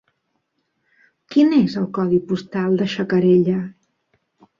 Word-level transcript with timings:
Quin 1.35 1.53
és 1.57 1.75
el 1.81 1.85
codi 1.97 2.19
postal 2.31 2.79
de 2.79 2.87
Xacarella? 2.95 3.59